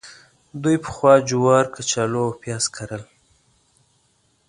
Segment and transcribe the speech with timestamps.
[0.63, 3.03] دوی پخوا جوار، کچالو او پیاز کرل.